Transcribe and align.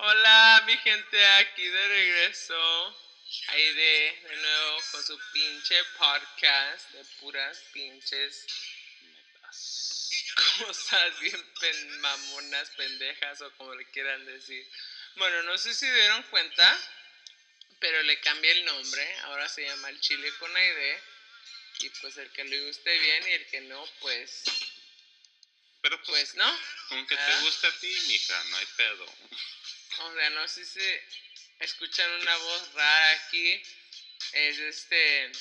Hola, 0.00 0.62
mi 0.66 0.76
gente, 0.78 1.26
aquí 1.26 1.64
de 1.66 1.88
regreso. 1.88 2.96
Aide, 3.48 4.22
de 4.28 4.36
nuevo 4.36 4.82
con 4.90 5.04
su 5.04 5.18
pinche 5.32 5.84
podcast 5.98 6.90
de 6.92 7.04
puras 7.20 7.58
pinches 7.72 8.46
cosas 10.58 11.20
bien 11.20 11.52
pen 11.60 12.00
mamonas, 12.00 12.70
pendejas 12.70 13.40
o 13.42 13.50
como 13.56 13.74
le 13.74 13.84
quieran 13.90 14.24
decir. 14.24 14.66
Bueno, 15.16 15.42
no 15.42 15.58
sé 15.58 15.74
si 15.74 15.90
dieron 15.90 16.22
cuenta, 16.24 16.78
pero 17.80 18.02
le 18.04 18.18
cambié 18.20 18.52
el 18.52 18.64
nombre. 18.64 19.16
Ahora 19.24 19.48
se 19.48 19.64
llama 19.66 19.90
El 19.90 20.00
Chile 20.00 20.32
con 20.38 20.56
Aide. 20.56 21.02
Y 21.80 21.90
pues 21.90 22.16
el 22.16 22.30
que 22.32 22.44
le 22.44 22.66
guste 22.66 22.98
bien 22.98 23.28
y 23.28 23.32
el 23.32 23.46
que 23.50 23.60
no, 23.62 23.84
pues. 24.00 24.44
Pero 25.82 25.96
pues, 26.02 26.32
Pues 26.32 26.34
no. 26.34 26.60
con 26.88 27.06
que 27.06 27.16
te 27.16 27.22
¿verdad? 27.22 27.40
guste 27.42 27.66
a 27.66 27.78
ti, 27.78 27.96
mija, 28.08 28.44
no 28.44 28.56
hay 28.56 28.66
pedo. 28.76 29.14
O 30.00 30.14
sea, 30.14 30.30
no 30.30 30.46
sé 30.46 30.64
si 30.64 30.80
escuchan 31.58 32.10
una 32.20 32.36
voz 32.36 32.72
rara 32.74 33.10
aquí. 33.12 33.62
Es 34.32 34.58
este. 34.58 35.32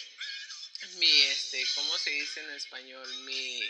Mi, 0.96 1.22
este, 1.24 1.66
¿cómo 1.76 1.98
se 1.98 2.12
dice 2.12 2.42
en 2.42 2.52
español? 2.52 3.08
Mi. 3.26 3.62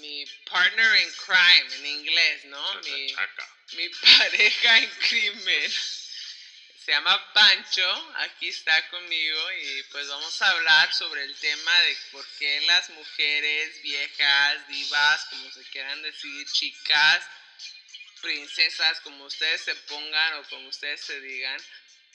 Mi 0.00 0.24
partner 0.48 1.00
in 1.00 1.12
crime 1.12 1.74
en 1.76 1.86
inglés, 1.86 2.44
¿no? 2.44 2.74
Mi, 2.80 3.14
mi 3.74 3.88
pareja 4.18 4.78
en 4.78 4.90
crimen. 4.90 5.72
Se 6.84 6.90
llama 6.90 7.32
Pancho, 7.32 8.12
aquí 8.16 8.48
está 8.48 8.88
conmigo 8.90 9.52
y 9.52 9.82
pues 9.84 10.08
vamos 10.08 10.42
a 10.42 10.50
hablar 10.50 10.92
sobre 10.92 11.22
el 11.22 11.34
tema 11.38 11.80
de 11.82 11.96
por 12.10 12.26
qué 12.38 12.60
las 12.62 12.90
mujeres 12.90 13.80
viejas, 13.82 14.66
divas, 14.66 15.24
como 15.26 15.48
se 15.52 15.62
quieran 15.70 16.02
decir, 16.02 16.44
chicas, 16.50 17.24
princesas, 18.22 19.00
como 19.00 19.24
ustedes 19.24 19.60
se 19.62 19.74
pongan 19.74 20.34
o 20.34 20.48
como 20.48 20.68
ustedes 20.68 21.00
se 21.02 21.20
digan, 21.20 21.60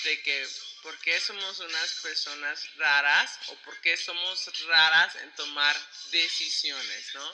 de 0.03 0.21
que 0.21 0.47
por 0.83 0.97
qué 0.99 1.19
somos 1.19 1.59
unas 1.59 1.93
personas 2.01 2.75
raras 2.77 3.37
o 3.47 3.55
por 3.57 3.79
qué 3.81 3.97
somos 3.97 4.45
raras 4.67 5.15
en 5.15 5.35
tomar 5.35 5.75
decisiones, 6.11 7.13
¿no? 7.13 7.33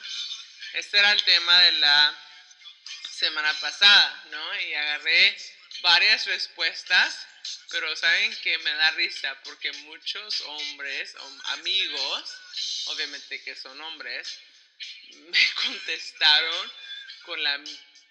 Este 0.74 0.98
era 0.98 1.12
el 1.12 1.24
tema 1.24 1.60
de 1.62 1.72
la 1.74 2.18
semana 3.12 3.54
pasada, 3.60 4.24
¿no? 4.32 4.60
Y 4.62 4.74
agarré 4.74 5.38
varias 5.82 6.26
respuestas, 6.26 7.28
pero 7.70 7.96
saben 7.96 8.36
que 8.42 8.58
me 8.60 8.74
da 8.74 8.92
risa 8.92 9.38
porque 9.44 9.72
muchos 9.74 10.42
hombres, 10.42 11.16
hom- 11.16 11.42
amigos, 11.60 12.36
obviamente 12.86 13.44
que 13.44 13.56
son 13.56 13.80
hombres, 13.82 14.40
me 15.16 15.54
contestaron 15.56 16.72
con 17.26 17.44
la 17.44 17.58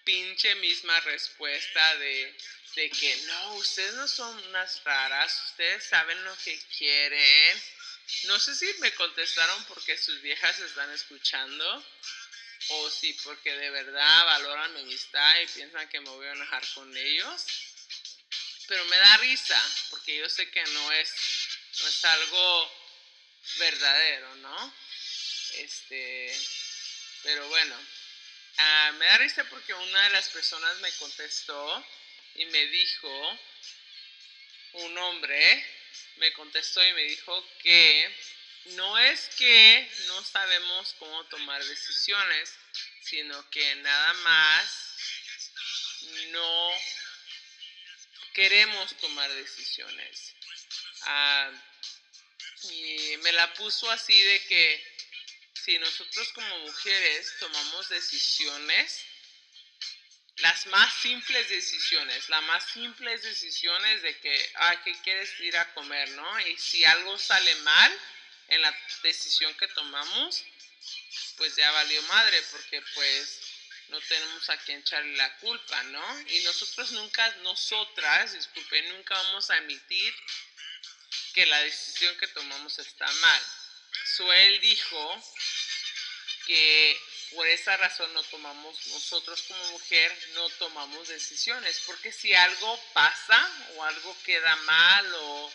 pinche 0.03 0.55
misma 0.55 0.99
respuesta 1.01 1.97
de, 1.97 2.37
de 2.75 2.89
que 2.89 3.15
no, 3.27 3.55
ustedes 3.55 3.93
no 3.95 4.07
son 4.07 4.37
unas 4.45 4.83
raras, 4.83 5.43
ustedes 5.45 5.85
saben 5.85 6.23
lo 6.23 6.37
que 6.37 6.59
quieren. 6.77 7.63
No 8.25 8.39
sé 8.39 8.55
si 8.55 8.71
me 8.79 8.93
contestaron 8.93 9.63
porque 9.65 9.97
sus 9.97 10.21
viejas 10.21 10.59
están 10.59 10.91
escuchando 10.91 11.85
o 12.69 12.89
si 12.89 13.13
porque 13.25 13.55
de 13.55 13.69
verdad 13.69 14.25
valoran 14.25 14.73
mi 14.73 14.81
amistad 14.81 15.39
y 15.41 15.47
piensan 15.47 15.89
que 15.89 15.99
me 15.99 16.09
voy 16.09 16.27
a 16.27 16.33
enojar 16.33 16.63
con 16.73 16.95
ellos. 16.95 17.45
Pero 18.67 18.85
me 18.85 18.97
da 18.97 19.17
risa 19.17 19.61
porque 19.89 20.17
yo 20.17 20.29
sé 20.29 20.49
que 20.49 20.63
no 20.63 20.91
es, 20.93 21.13
no 21.81 21.87
es 21.87 22.05
algo 22.05 22.83
verdadero, 23.57 24.35
¿no? 24.37 24.73
Este, 25.55 26.35
pero 27.23 27.47
bueno, 27.49 27.75
ah, 28.57 28.91
me 28.97 29.05
da 29.05 29.17
risa 29.17 29.43
porque 29.45 29.73
una 29.73 30.03
de 30.03 30.09
las 30.11 30.29
personas 30.29 30.77
me 30.79 30.91
contestó 30.93 31.85
y 32.35 32.45
me 32.45 32.65
dijo, 32.67 33.39
un 34.73 34.97
hombre 34.97 35.65
me 36.17 36.31
contestó 36.33 36.83
y 36.85 36.93
me 36.93 37.03
dijo 37.03 37.45
que 37.59 38.15
no 38.65 38.97
es 38.97 39.29
que 39.37 39.91
no 40.07 40.23
sabemos 40.23 40.95
cómo 40.99 41.23
tomar 41.25 41.63
decisiones, 41.63 42.53
sino 43.01 43.49
que 43.49 43.75
nada 43.75 44.13
más 44.13 44.95
no 46.31 46.71
queremos 48.33 48.95
tomar 48.97 49.31
decisiones. 49.33 50.33
Ah, 51.03 51.51
y 52.71 53.17
me 53.17 53.31
la 53.33 53.53
puso 53.55 53.89
así 53.91 54.19
de 54.21 54.43
que 54.45 54.92
si 55.63 55.77
nosotros 55.79 56.27
como 56.33 56.59
mujeres 56.59 57.35
tomamos 57.39 57.87
decisiones, 57.87 59.05
las 60.37 60.65
más 60.67 60.93
simples 60.95 61.47
decisiones, 61.47 62.27
las 62.27 62.43
más 62.43 62.65
simples 62.71 63.21
decisiones 63.23 64.01
de 64.01 64.19
que, 64.19 64.51
ah, 64.55 64.81
¿qué 64.83 64.93
quieres 65.03 65.39
ir 65.39 65.55
a 65.55 65.73
comer, 65.73 66.09
no? 66.09 66.39
Y 66.47 66.57
si 66.57 66.83
algo 66.83 67.17
sale 67.17 67.55
mal 67.57 67.99
en 68.49 68.61
la 68.61 68.77
decisión 69.03 69.53
que 69.55 69.67
tomamos, 69.69 70.43
pues 71.37 71.55
ya 71.55 71.71
valió 71.71 72.01
madre, 72.03 72.41
porque 72.51 72.81
pues 72.93 73.39
no 73.87 74.01
tenemos 74.01 74.49
a 74.49 74.57
quien 74.57 74.79
echarle 74.79 75.15
la 75.15 75.37
culpa, 75.37 75.81
¿no? 75.83 76.21
Y 76.27 76.41
nosotros 76.41 76.91
nunca, 76.91 77.29
nosotras, 77.37 78.33
disculpen, 78.33 78.89
nunca 78.89 79.15
vamos 79.15 79.49
a 79.49 79.55
admitir 79.55 80.13
que 81.33 81.45
la 81.45 81.61
decisión 81.61 82.17
que 82.17 82.27
tomamos 82.27 82.79
está 82.79 83.09
mal. 83.09 83.43
Suel 84.05 84.59
dijo 84.59 85.23
que 86.45 86.99
por 87.35 87.47
esa 87.47 87.75
razón 87.77 88.13
no 88.13 88.23
tomamos, 88.23 88.87
nosotros 88.87 89.41
como 89.43 89.71
mujer 89.71 90.15
no 90.33 90.49
tomamos 90.51 91.07
decisiones, 91.07 91.81
porque 91.85 92.11
si 92.11 92.33
algo 92.33 92.79
pasa 92.93 93.51
o 93.75 93.83
algo 93.83 94.15
queda 94.23 94.55
mal 94.57 95.13
o 95.15 95.53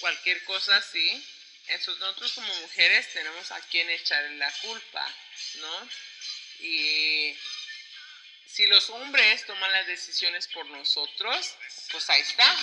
cualquier 0.00 0.42
cosa 0.44 0.76
así, 0.76 1.26
entonces 1.66 2.00
nosotros 2.00 2.32
como 2.32 2.54
mujeres 2.56 3.12
tenemos 3.12 3.50
a 3.52 3.60
quien 3.68 3.88
echarle 3.90 4.36
la 4.36 4.52
culpa, 4.60 5.14
¿no? 5.56 5.88
Y 6.60 7.36
si 8.46 8.66
los 8.66 8.90
hombres 8.90 9.46
toman 9.46 9.70
las 9.72 9.86
decisiones 9.86 10.48
por 10.48 10.66
nosotros, 10.66 11.54
pues 11.92 12.10
ahí 12.10 12.20
está. 12.20 12.56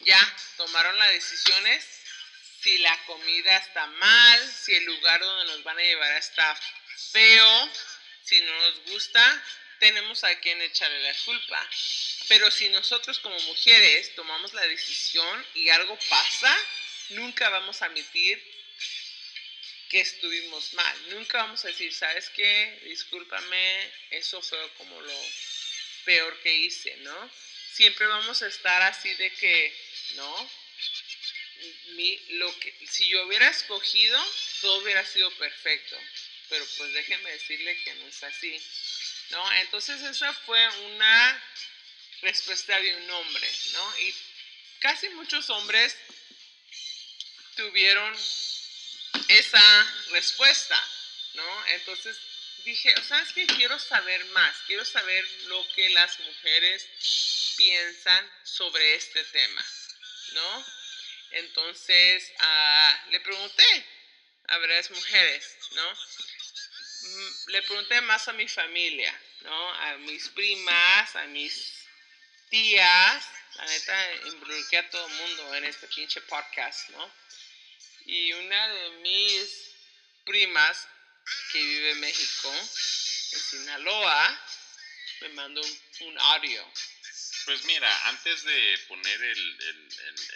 Ya 0.00 0.36
tomaron 0.56 0.96
las 0.98 1.10
decisiones. 1.10 1.84
Si 2.62 2.78
la 2.78 3.04
comida 3.04 3.56
está 3.56 3.86
mal, 3.86 4.52
si 4.52 4.74
el 4.74 4.84
lugar 4.84 5.20
donde 5.20 5.52
nos 5.52 5.62
van 5.64 5.78
a 5.78 5.82
llevar 5.82 6.16
está 6.18 6.54
feo, 7.12 7.70
si 8.22 8.40
no 8.40 8.52
nos 8.60 8.84
gusta, 8.86 9.44
tenemos 9.78 10.22
a 10.24 10.38
quien 10.40 10.60
echarle 10.60 11.00
la 11.00 11.14
culpa. 11.24 11.68
Pero 12.28 12.50
si 12.50 12.68
nosotros 12.68 13.18
como 13.18 13.38
mujeres 13.40 14.14
tomamos 14.14 14.52
la 14.52 14.62
decisión 14.62 15.46
y 15.54 15.70
algo 15.70 15.98
pasa, 16.08 16.56
nunca 17.10 17.48
vamos 17.48 17.82
a 17.82 17.86
admitir 17.86 18.40
que 19.88 20.00
estuvimos 20.00 20.72
mal. 20.74 21.10
Nunca 21.10 21.38
vamos 21.38 21.64
a 21.64 21.68
decir, 21.68 21.92
¿sabes 21.92 22.30
qué? 22.30 22.80
Discúlpame, 22.84 23.92
eso 24.10 24.40
fue 24.40 24.58
como 24.78 25.00
lo 25.00 25.20
peor 26.04 26.40
que 26.42 26.54
hice, 26.54 26.96
¿no? 26.98 27.30
Siempre 27.72 28.06
vamos 28.06 28.42
a 28.42 28.46
estar 28.46 28.82
así 28.82 29.12
de 29.14 29.32
que, 29.32 29.76
¿no? 30.14 30.50
Mi, 31.94 32.18
lo 32.30 32.58
que, 32.58 32.74
si 32.86 33.08
yo 33.08 33.26
hubiera 33.26 33.48
escogido, 33.48 34.18
todo 34.60 34.78
hubiera 34.78 35.04
sido 35.04 35.30
perfecto. 35.32 35.96
Pero 36.48 36.66
pues 36.78 36.92
déjenme 36.92 37.30
decirle 37.30 37.80
que 37.82 37.94
no 37.94 38.06
es 38.06 38.22
así, 38.22 38.60
¿no? 39.30 39.52
Entonces 39.52 40.02
esa 40.02 40.32
fue 40.32 40.68
una 40.86 41.42
respuesta 42.22 42.80
de 42.80 42.96
un 42.96 43.10
hombre, 43.10 43.50
¿no? 43.72 43.98
Y 43.98 44.14
casi 44.80 45.08
muchos 45.10 45.48
hombres 45.50 45.96
tuvieron 47.56 48.16
esa 49.28 49.94
respuesta, 50.10 50.88
¿no? 51.34 51.66
Entonces 51.66 52.16
dije, 52.64 52.94
¿sabes 53.06 53.32
qué? 53.32 53.46
Quiero 53.46 53.78
saber 53.78 54.24
más, 54.26 54.56
quiero 54.66 54.84
saber 54.84 55.24
lo 55.46 55.66
que 55.74 55.88
las 55.90 56.18
mujeres 56.20 56.86
piensan 57.56 58.30
sobre 58.44 58.94
este 58.94 59.22
tema, 59.24 59.64
¿no? 60.32 60.79
Entonces 61.32 62.32
ah, 62.38 63.04
le 63.10 63.20
pregunté 63.20 63.86
a 64.48 64.58
varias 64.58 64.90
mujeres, 64.90 65.56
¿no? 65.72 65.92
Mm, 67.02 67.50
Le 67.50 67.62
pregunté 67.62 68.00
más 68.02 68.28
a 68.28 68.32
mi 68.32 68.48
familia, 68.48 69.14
¿no? 69.42 69.74
A 69.74 69.96
mis 69.98 70.28
primas, 70.30 71.16
a 71.16 71.24
mis 71.26 71.86
tías, 72.50 73.24
la 73.54 73.64
neta 73.66 74.14
involucré 74.26 74.78
a 74.78 74.90
todo 74.90 75.06
el 75.06 75.14
mundo 75.14 75.54
en 75.54 75.64
este 75.64 75.86
pinche 75.86 76.20
podcast, 76.22 76.88
¿no? 76.90 77.12
Y 78.06 78.32
una 78.32 78.68
de 78.68 78.90
mis 79.02 79.70
primas 80.24 80.88
que 81.52 81.58
vive 81.58 81.90
en 81.92 82.00
México, 82.00 82.52
en 82.52 83.40
Sinaloa, 83.40 84.40
me 85.20 85.28
mandó 85.30 85.60
un 86.00 86.18
audio. 86.18 86.72
Pues 87.44 87.64
mira, 87.64 88.08
antes 88.08 88.42
de 88.44 88.78
poner 88.88 89.22
el, 89.22 89.62
el- 89.62 89.88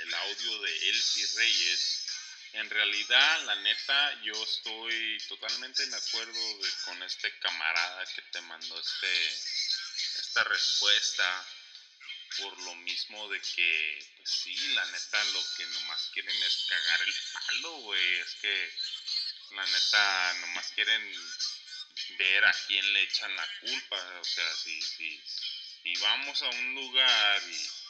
el- 0.03 0.15
audio 0.15 0.63
de 0.63 0.89
Elsie 0.91 1.27
Reyes, 1.37 2.07
en 2.55 2.71
realidad, 2.71 3.45
la 3.45 3.55
neta, 3.57 4.23
yo 4.23 4.33
estoy 4.43 5.19
totalmente 5.29 5.87
de 5.87 5.97
acuerdo 5.97 6.59
de- 6.59 6.73
con 6.85 7.03
este 7.03 7.39
camarada 7.41 8.07
que 8.15 8.23
te 8.23 8.41
mandó 8.43 8.81
este, 8.81 9.29
esta 10.21 10.45
respuesta 10.45 11.47
por 12.39 12.59
lo 12.63 12.75
mismo 12.77 13.29
de 13.29 13.41
que, 13.41 14.13
pues 14.17 14.31
sí, 14.31 14.57
la 14.75 14.85
neta 14.87 15.25
lo 15.27 15.43
que 15.57 15.67
nomás 15.67 16.11
quieren 16.13 16.43
es 16.43 16.67
cagar 16.69 17.03
el 17.03 17.15
palo, 17.33 17.73
güey. 17.79 18.15
Es 18.21 18.35
que 18.43 18.73
la 19.53 19.67
neta 19.67 20.35
nomás 20.41 20.67
quieren 20.75 21.15
ver 22.19 22.45
a 22.45 22.53
quién 22.67 22.93
le 22.93 23.03
echan 23.03 23.35
la 23.37 23.49
culpa. 23.61 24.21
O 24.21 24.25
sea, 24.25 24.55
si, 24.57 24.81
si, 24.83 25.23
si 25.85 25.95
vamos 26.01 26.43
a 26.43 26.49
un 26.49 26.75
lugar 26.75 27.43
y 27.49 27.85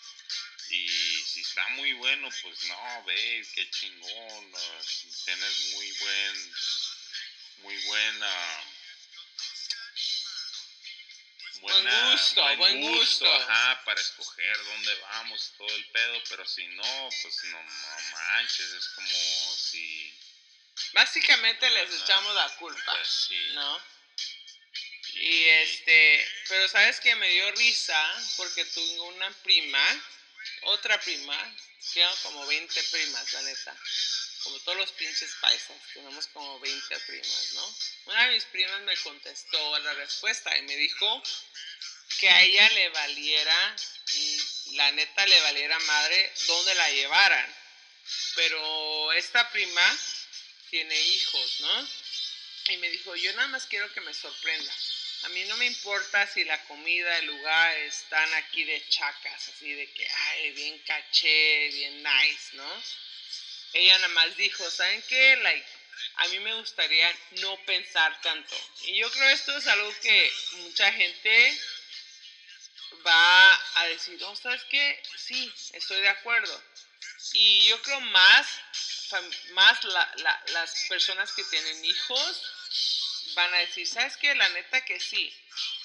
y 0.70 0.88
si 0.88 1.40
está 1.40 1.66
muy 1.68 1.92
bueno, 1.94 2.28
pues 2.42 2.64
no, 2.66 3.04
ve, 3.04 3.46
qué 3.54 3.70
chingón, 3.70 4.52
tienes 5.24 5.72
muy 5.74 5.92
buen, 5.92 6.54
muy 7.58 7.76
buena, 7.84 8.64
buena, 11.60 12.00
buen 12.00 12.12
gusto, 12.12 12.56
buen, 12.56 12.80
gusto, 12.80 13.32
Ajá, 13.32 13.84
para 13.84 14.00
escoger 14.00 14.64
dónde 14.64 14.94
vamos, 14.96 15.52
todo 15.56 15.68
el 15.68 15.86
pedo, 15.90 16.22
pero 16.28 16.46
si 16.46 16.66
no, 16.68 17.08
pues 17.22 17.44
no, 17.44 17.62
manches, 17.62 18.70
es 18.70 18.88
como 18.88 19.56
si... 19.56 20.12
Básicamente 20.92 21.70
les 21.70 22.02
echamos 22.02 22.34
la 22.34 22.48
culpa, 22.56 22.96
pues 22.96 23.08
sí. 23.28 23.48
¿no? 23.52 23.93
Y 25.14 25.44
este, 25.44 26.28
pero 26.48 26.68
sabes 26.68 27.00
que 27.00 27.14
me 27.16 27.28
dio 27.28 27.50
risa 27.52 28.22
porque 28.36 28.64
tengo 28.64 29.04
una 29.04 29.30
prima 29.42 30.02
otra 30.62 31.00
prima, 31.00 31.56
tengo 31.92 32.14
como 32.22 32.46
20 32.46 32.82
primas, 32.84 33.32
la 33.32 33.42
neta. 33.42 33.76
Como 34.42 34.58
todos 34.60 34.78
los 34.78 34.92
pinches 34.92 35.34
paisas, 35.40 35.76
tenemos 35.94 36.26
como 36.28 36.60
20 36.60 36.98
primas, 37.00 37.52
¿no? 37.54 37.76
Una 38.06 38.26
de 38.26 38.34
mis 38.34 38.44
primas 38.44 38.80
me 38.82 38.96
contestó 38.98 39.78
la 39.78 39.94
respuesta 39.94 40.56
y 40.58 40.62
me 40.62 40.76
dijo 40.76 41.22
que 42.18 42.28
a 42.28 42.42
ella 42.42 42.68
le 42.70 42.88
valiera, 42.90 43.76
la 44.72 44.92
neta 44.92 45.26
le 45.26 45.40
valiera 45.40 45.78
madre 45.80 46.32
dónde 46.46 46.74
la 46.74 46.90
llevaran. 46.90 47.56
Pero 48.34 49.12
esta 49.12 49.50
prima 49.50 49.98
tiene 50.70 51.00
hijos, 51.00 51.60
¿no? 51.60 51.88
Y 52.68 52.76
me 52.78 52.90
dijo, 52.90 53.14
yo 53.16 53.32
nada 53.34 53.48
más 53.48 53.66
quiero 53.66 53.92
que 53.92 54.00
me 54.02 54.12
sorprenda. 54.12 54.74
A 55.24 55.28
mí 55.30 55.42
no 55.44 55.56
me 55.56 55.64
importa 55.64 56.26
si 56.26 56.44
la 56.44 56.62
comida, 56.64 57.18
el 57.18 57.26
lugar 57.26 57.76
están 57.78 58.32
aquí 58.34 58.62
de 58.64 58.86
chacas, 58.90 59.48
así 59.48 59.72
de 59.72 59.90
que, 59.92 60.06
ay, 60.06 60.50
bien 60.52 60.78
caché, 60.80 61.68
bien 61.68 62.02
nice, 62.02 62.54
¿no? 62.54 62.82
Ella 63.72 63.94
nada 63.94 64.08
más 64.08 64.36
dijo, 64.36 64.70
¿saben 64.70 65.02
qué? 65.08 65.36
Like, 65.36 65.66
a 66.16 66.28
mí 66.28 66.40
me 66.40 66.54
gustaría 66.54 67.10
no 67.40 67.56
pensar 67.64 68.20
tanto. 68.20 68.54
Y 68.82 68.98
yo 68.98 69.10
creo 69.10 69.28
esto 69.30 69.56
es 69.56 69.66
algo 69.66 69.94
que 70.00 70.32
mucha 70.58 70.92
gente 70.92 71.58
va 73.06 73.80
a 73.80 73.86
decir, 73.86 74.20
no, 74.20 74.36
¿sabes 74.36 74.62
qué? 74.64 75.02
Sí, 75.16 75.50
estoy 75.72 76.02
de 76.02 76.08
acuerdo. 76.08 76.62
Y 77.32 77.64
yo 77.64 77.80
creo 77.80 78.00
más, 78.00 78.46
más 79.52 79.84
las 79.84 80.84
personas 80.88 81.32
que 81.32 81.44
tienen 81.44 81.82
hijos 81.82 82.42
van 83.34 83.52
a 83.54 83.58
decir, 83.58 83.86
¿sabes 83.86 84.16
qué? 84.16 84.34
La 84.34 84.48
neta 84.50 84.84
que 84.84 85.00
sí, 85.00 85.32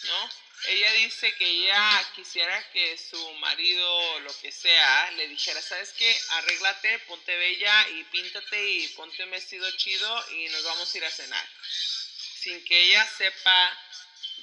¿no? 0.03 0.29
Ella 0.65 0.91
dice 0.93 1.33
que 1.35 1.45
ella 1.45 2.11
quisiera 2.15 2.69
que 2.71 2.97
su 2.97 3.33
marido, 3.35 4.19
lo 4.19 4.39
que 4.39 4.51
sea, 4.51 5.11
le 5.11 5.27
dijera, 5.29 5.61
¿sabes 5.61 5.93
qué? 5.93 6.21
Arréglate, 6.31 6.99
ponte 6.99 7.35
bella 7.37 7.87
y 7.89 8.03
píntate 8.05 8.69
y 8.69 8.87
ponte 8.89 9.23
un 9.23 9.31
vestido 9.31 9.69
chido 9.77 10.31
y 10.33 10.49
nos 10.49 10.63
vamos 10.63 10.93
a 10.93 10.97
ir 10.97 11.05
a 11.05 11.11
cenar. 11.11 11.49
Sin 12.41 12.63
que 12.65 12.77
ella 12.77 13.07
sepa 13.17 13.77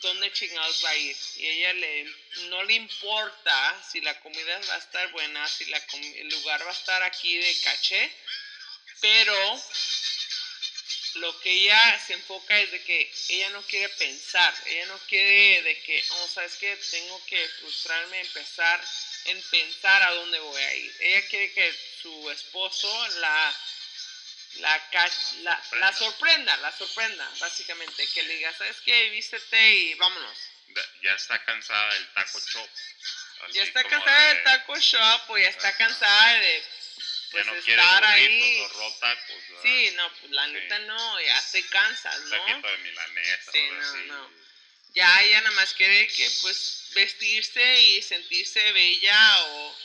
dónde 0.00 0.32
chingados 0.32 0.84
va 0.84 0.90
a 0.90 0.96
ir. 0.96 1.16
Y 1.36 1.46
ella 1.46 1.72
le, 1.74 2.04
no 2.48 2.62
le 2.64 2.74
importa 2.74 3.82
si 3.90 4.00
la 4.00 4.18
comida 4.20 4.58
va 4.68 4.74
a 4.74 4.78
estar 4.78 5.10
buena, 5.12 5.46
si 5.48 5.66
la, 5.66 5.82
el 6.16 6.28
lugar 6.28 6.64
va 6.64 6.70
a 6.70 6.74
estar 6.74 7.02
aquí 7.02 7.36
de 7.36 7.60
caché, 7.60 8.12
pero 9.00 9.62
lo 11.16 11.40
que 11.40 11.50
ella 11.50 12.00
se 12.06 12.14
enfoca 12.14 12.58
es 12.58 12.70
de 12.70 12.82
que 12.84 13.12
ella 13.28 13.50
no 13.50 13.62
quiere 13.62 13.88
pensar, 13.90 14.54
ella 14.66 14.86
no 14.86 14.98
quiere 15.06 15.62
de 15.62 15.80
que, 15.82 16.04
oh, 16.10 16.28
sabes 16.28 16.54
que 16.56 16.76
tengo 16.76 17.24
que 17.26 17.48
frustrarme, 17.60 18.20
empezar 18.20 18.82
en 19.26 19.42
pensar 19.50 20.02
a 20.02 20.10
dónde 20.12 20.38
voy 20.38 20.62
a 20.62 20.74
ir. 20.74 20.96
Ella 21.00 21.28
quiere 21.28 21.52
que 21.52 21.74
su 22.02 22.30
esposo 22.30 23.08
la 23.20 23.56
la, 24.60 24.80
la, 25.72 25.92
sorprenda, 25.92 26.56
la 26.58 26.72
sorprenda, 26.72 27.28
básicamente, 27.40 28.06
que 28.08 28.22
le 28.22 28.36
diga, 28.36 28.52
¿sabes 28.56 28.80
qué? 28.84 29.10
Vístete 29.10 29.70
y 29.74 29.94
vámonos. 29.94 30.38
Ya 31.02 31.12
está 31.12 31.42
cansada 31.44 31.94
del 31.94 32.12
taco 32.12 32.40
shop. 32.40 32.68
ya 33.52 33.62
está 33.62 33.84
cansada 33.84 34.34
del 34.34 34.44
taco 34.44 34.78
shop 34.78 35.30
o 35.30 35.38
ya 35.38 35.48
está 35.48 35.76
cansada 35.76 36.34
de 36.34 36.64
pues 37.30 37.46
no 37.46 37.54
estar 37.54 38.04
ahí. 38.04 38.66
tacos, 39.00 39.36
sí, 39.62 39.90
no, 39.96 40.12
pues 40.20 40.32
la 40.32 40.46
neta 40.48 40.78
no, 40.80 41.20
ya 41.20 41.40
se 41.40 41.66
cansas, 41.68 42.20
¿no? 42.20 42.62
de 42.62 42.78
milanesa, 42.78 43.52
sí, 43.52 43.68
no, 43.70 43.96
no. 44.04 44.30
Ya 44.94 45.22
ella 45.22 45.42
nada 45.42 45.54
más 45.56 45.74
quiere 45.74 46.08
que 46.08 46.30
pues 46.42 46.88
vestirse 46.94 47.80
y 47.82 48.02
sentirse 48.02 48.72
bella 48.72 49.44
o 49.44 49.78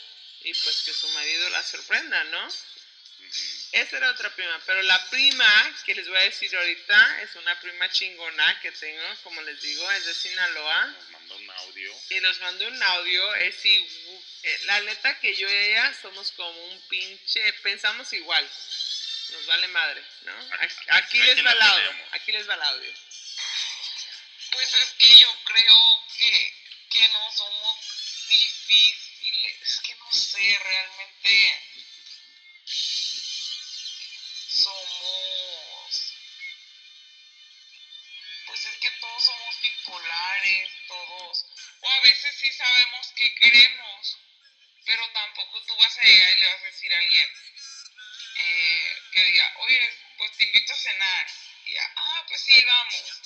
y 0.44 0.54
pues 0.54 0.82
que 0.82 0.92
su 0.92 1.08
marido 1.08 1.48
la 1.50 1.62
sorprenda, 1.62 2.24
¿no? 2.24 2.48
Esa 3.72 3.96
era 3.96 4.10
otra 4.10 4.34
prima, 4.34 4.60
pero 4.66 4.82
la 4.82 5.08
prima 5.08 5.74
que 5.84 5.94
les 5.94 6.06
voy 6.06 6.18
a 6.18 6.22
decir 6.22 6.54
ahorita 6.54 7.22
es 7.22 7.34
una 7.36 7.58
prima 7.60 7.90
chingona 7.90 8.60
que 8.60 8.70
tengo, 8.72 9.02
como 9.22 9.40
les 9.42 9.60
digo, 9.62 9.90
es 9.92 10.04
de 10.04 10.14
Sinaloa. 10.14 10.94
Audio. 11.62 11.94
Y 12.10 12.20
nos 12.20 12.38
mandó 12.40 12.66
un 12.68 12.82
audio, 12.82 13.34
es 13.36 13.56
eh, 13.64 14.60
la 14.64 14.80
neta 14.80 15.18
que 15.20 15.34
yo 15.34 15.48
y 15.48 15.54
ella 15.54 15.94
somos 16.00 16.32
como 16.32 16.64
un 16.66 16.80
pinche, 16.88 17.52
pensamos 17.62 18.12
igual. 18.12 18.48
Nos 19.30 19.46
vale 19.46 19.68
madre, 19.68 20.02
¿no? 20.22 20.32
Aquí, 20.88 21.18
les 21.18 21.44
va 21.44 21.52
el 21.52 21.62
audio, 21.62 21.90
aquí 22.12 22.32
les 22.32 22.48
va 22.48 22.54
el 22.54 22.62
audio. 22.62 22.92
Pues 24.50 24.74
es 24.74 24.90
que 24.98 25.14
yo 25.20 25.34
creo 25.44 26.06
que, 26.18 26.54
que 26.90 27.08
no 27.08 27.32
somos 27.32 28.28
difíciles, 28.28 29.62
es 29.62 29.80
que 29.80 29.94
no 29.94 30.12
sé, 30.12 30.58
realmente 30.62 31.71
veces 42.02 42.34
sí 42.38 42.52
sabemos 42.52 43.12
que 43.16 43.34
queremos, 43.36 44.18
pero 44.84 45.08
tampoco 45.12 45.62
tú 45.62 45.76
vas 45.76 45.98
a 45.98 46.02
llegar 46.02 46.36
y 46.36 46.40
le 46.40 46.48
vas 46.48 46.62
a 46.62 46.66
decir 46.66 46.92
a 46.92 46.98
alguien 46.98 47.28
eh, 48.36 48.96
que 49.12 49.24
diga, 49.24 49.54
oye, 49.58 49.98
pues 50.18 50.36
te 50.36 50.44
invito 50.44 50.72
a 50.72 50.76
cenar, 50.76 51.26
y 51.64 51.72
ya, 51.72 51.92
ah, 51.96 52.24
pues 52.28 52.40
sí, 52.40 52.64
vamos, 52.64 53.20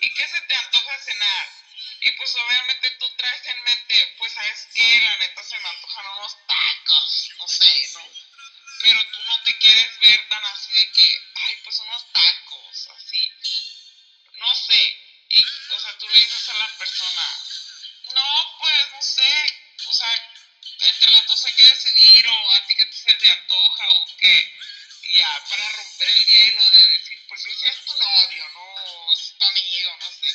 ¿y 0.00 0.14
qué 0.14 0.28
se 0.28 0.40
te 0.42 0.54
antoja 0.54 0.98
cenar? 0.98 1.48
Y 2.00 2.10
pues 2.12 2.34
obviamente 2.34 2.90
tú 2.98 3.06
traes 3.16 3.46
en 3.46 3.62
mente, 3.62 4.14
pues 4.18 4.32
sabes 4.32 4.68
que 4.74 5.00
la 5.00 5.16
neta 5.18 5.42
se 5.42 5.58
me 5.58 5.68
antojan 5.68 6.06
unos 6.06 6.36
tacos, 6.46 7.30
no 7.38 7.48
sé, 7.48 7.90
¿no? 7.94 8.10
pero 8.82 9.00
tú 9.12 9.18
no 9.26 9.42
te 9.44 9.56
quieres 9.58 9.98
ver 10.00 10.28
tan 10.28 10.44
así 10.44 10.72
de 10.72 10.90
que, 10.90 11.20
ay, 11.34 11.56
pues 11.64 11.78
unos 11.78 12.12
tacos, 12.12 12.88
así. 12.96 13.32
No 14.32 14.54
sé. 14.54 14.98
Y, 15.28 15.44
o 15.70 15.80
sea, 15.80 15.98
tú 15.98 16.08
le 16.08 16.16
dices 16.16 16.48
a 16.48 16.54
la 16.54 16.68
persona, 16.76 17.38
no, 18.22 18.58
pues 18.58 18.90
no 18.92 19.02
sé, 19.02 19.32
o 19.86 19.92
sea, 19.92 20.32
entre 20.80 21.10
los 21.10 21.26
dos 21.26 21.44
hay 21.44 21.52
que 21.52 21.64
decidir, 21.64 22.26
o 22.28 22.50
a 22.52 22.66
ti 22.66 22.74
que 22.74 22.92
se 22.92 23.12
te 23.14 23.30
antoja, 23.30 23.88
o 23.90 24.16
que, 24.16 24.54
ya, 25.14 25.44
para 25.48 25.68
romper 25.70 26.08
el 26.08 26.26
hielo 26.26 26.70
de 26.70 26.86
decir, 26.86 27.18
pues 27.28 27.42
si 27.42 27.50
es 27.50 27.84
tu 27.84 27.92
novio, 27.98 28.48
no 28.54 29.12
es 29.12 29.34
tu 29.38 29.44
amigo, 29.44 29.96
no 29.98 30.10
sé. 30.10 30.32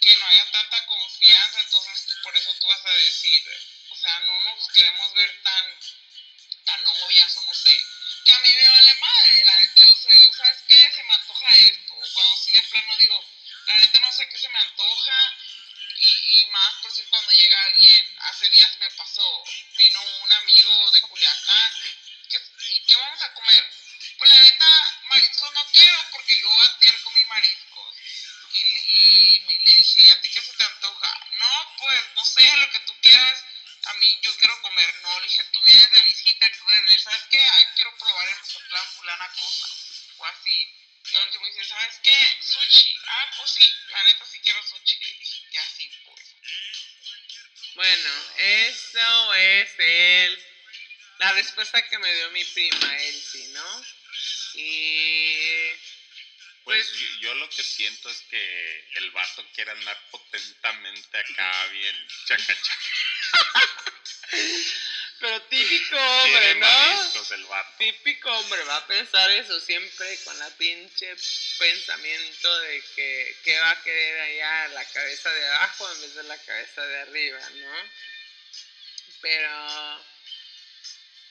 Que 0.00 0.16
no 0.16 0.26
haya 0.26 0.50
tanta 0.50 0.86
confianza, 0.86 1.60
entonces 1.60 2.16
por 2.22 2.36
eso 2.36 2.54
tú 2.54 2.66
vas 2.66 2.84
a 2.86 2.94
decir, 2.94 3.42
o 3.90 3.96
sea, 3.96 4.20
no 4.20 4.44
nos 4.44 4.68
queremos 4.72 5.14
ver 5.14 5.42
tan 5.42 6.84
novias 6.84 7.36
o 7.36 7.42
no 7.42 7.54
sé, 7.54 7.76
que 8.24 8.32
a 8.32 8.40
mí 8.40 8.52
me 8.52 8.68
vale 8.68 8.94
madre, 9.00 9.44
la 9.44 9.58
neta 9.58 9.82
yo 9.82 9.94
soy, 9.94 10.32
¿sabes 10.32 10.62
qué? 10.68 10.90
Se 10.94 11.02
me 11.04 11.14
antoja 11.14 11.58
esto, 11.58 11.94
o 11.94 12.12
cuando 12.12 12.36
sí 12.36 12.52
de 12.52 12.62
plano 12.62 12.96
digo, 12.98 13.24
la 13.66 13.76
neta 13.78 14.00
no 14.00 14.12
sé 14.12 14.28
qué 14.28 14.38
se 14.38 14.48
me 14.48 14.58
antoja, 14.58 15.36
y, 16.28 16.46
más 16.46 16.74
por 16.82 16.92
si 16.92 17.02
cuando 17.04 17.30
llega 17.32 17.62
alguien, 17.64 18.16
hace 18.20 18.48
días 18.50 18.76
me 18.78 18.90
pasó, 18.90 19.44
vino 19.78 20.00
un 20.24 20.32
amigo 20.32 20.90
de 20.90 21.00
Culiacán, 21.00 21.72
¿y 22.70 22.80
qué 22.86 22.96
vamos 22.96 23.22
a 23.22 23.32
comer? 23.32 23.64
Pues 24.18 24.30
la 24.30 24.40
neta, 24.40 25.00
mariscos 25.08 25.52
no 25.54 25.64
quiero, 25.72 25.98
porque 26.12 26.38
yo 26.38 26.50
ayer 26.50 27.02
comí 27.02 27.24
mariscos, 27.24 27.94
y, 28.52 29.38
le 29.38 29.74
dije, 29.74 30.12
¿a 30.12 30.20
ti 30.20 30.30
qué 30.30 30.40
se 30.40 30.52
te 30.52 30.64
antoja? 30.64 31.26
No, 31.38 31.74
pues 31.78 32.04
no 32.14 32.24
sé, 32.24 32.56
lo 32.56 32.70
que 32.72 32.80
tú 32.80 32.92
quieras, 33.00 33.44
a 33.84 33.94
mí 33.94 34.18
yo 34.22 34.36
quiero 34.36 34.60
comer, 34.60 34.94
no, 35.02 35.20
le 35.20 35.26
dije, 35.26 35.44
tú 35.52 35.62
vienes 35.62 35.92
de 35.92 36.02
visita, 36.02 36.46
tú 36.58 36.66
vienes, 36.66 37.02
¿sabes 37.02 37.22
qué? 37.30 37.40
Ay, 37.40 37.64
quiero 37.74 37.96
probar 37.96 38.28
en 38.28 38.68
plan 38.68 38.84
fulana 38.96 39.32
cosa, 39.32 39.66
o 40.18 40.24
así. 40.26 40.74
Y 41.10 41.16
el 41.16 41.22
último 41.24 41.46
dice, 41.46 41.64
¿sabes 41.64 41.98
qué? 42.02 42.38
Sushi. 42.42 42.96
Ah, 43.06 43.30
pues 43.38 43.50
sí, 43.52 43.74
la 43.88 44.02
neta 44.04 44.26
sí 44.26 44.38
quiero 44.40 44.62
sushi. 44.62 45.17
Bueno, 47.78 48.10
eso 48.38 49.34
es 49.34 49.70
el, 49.78 50.44
la 51.20 51.30
respuesta 51.34 51.80
que 51.88 51.96
me 51.98 52.12
dio 52.12 52.30
mi 52.32 52.44
prima 52.44 52.96
Elsie, 53.04 53.46
¿no? 53.50 53.84
Y 54.54 55.70
Pues 56.64 56.88
Pues- 56.88 56.92
yo, 56.98 57.06
yo 57.20 57.34
lo 57.36 57.48
que 57.48 57.62
siento 57.62 58.10
es 58.10 58.20
que 58.22 58.84
el 58.94 59.12
vato 59.12 59.46
quiere 59.54 59.70
andar 59.70 59.96
potentamente 60.10 61.18
acá, 61.18 61.66
bien 61.68 62.08
chacachaca. 62.26 62.78
pero 65.20 65.42
típico 65.42 65.96
hombre, 65.96 66.54
¿no? 66.56 67.24
el 67.30 67.44
vato. 67.44 67.74
Típico 67.78 68.28
hombre 68.40 68.64
va 68.64 68.78
a 68.78 68.86
pensar 68.88 69.30
eso 69.30 69.60
siempre 69.60 70.18
con 70.24 70.36
la 70.36 70.50
pinche 70.56 71.14
pensamiento 71.58 72.60
de 72.60 72.82
que, 72.94 73.36
que 73.44 73.58
va 73.58 73.70
a 73.70 73.82
querer 73.82 74.20
allá 74.20 74.68
la 74.68 74.84
cabeza 74.84 75.32
de 75.32 75.46
abajo 75.48 75.92
en 75.92 76.00
vez 76.02 76.14
de 76.14 76.22
la 76.24 76.38
cabeza 76.38 76.86
de 76.86 77.00
arriba, 77.00 77.50
¿no? 77.50 77.72
Pero 79.20 80.04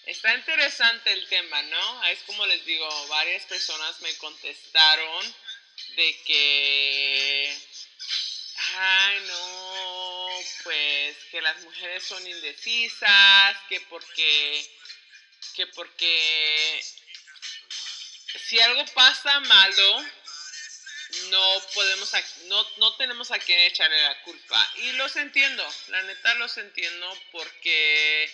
está 0.06 0.36
interesante 0.36 1.12
el 1.14 1.28
tema, 1.28 1.62
¿no? 1.64 2.04
Es 2.06 2.20
como 2.20 2.46
les 2.46 2.66
digo, 2.66 3.08
varias 3.08 3.46
personas 3.46 4.00
me 4.02 4.14
contestaron 4.18 5.36
de 5.96 6.24
que, 6.26 7.58
ay 8.76 9.24
no, 9.28 10.30
pues 10.64 11.18
que 11.32 11.42
las 11.42 11.58
mujeres 11.62 12.04
son 12.04 12.28
indecisas, 12.28 13.58
que 13.70 13.82
porque 13.82 14.78
que 15.56 15.68
porque 15.68 16.82
si 18.48 18.60
algo 18.60 18.86
pasa 18.94 19.40
malo, 19.42 20.06
no 21.30 21.62
podemos, 21.74 22.12
no, 22.46 22.70
no 22.78 22.96
tenemos 22.98 23.32
a 23.32 23.40
quien 23.40 23.60
echarle 23.60 24.02
la 24.02 24.22
culpa. 24.24 24.72
Y 24.78 24.92
los 24.94 25.16
entiendo, 25.16 25.68
la 25.88 26.02
neta 26.04 26.34
los 26.36 26.58
entiendo 26.58 27.22
porque 27.32 28.30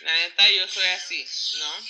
la 0.00 0.14
neta 0.14 0.48
yo 0.50 0.68
soy 0.68 0.86
así, 0.86 1.26
¿no? 1.58 1.86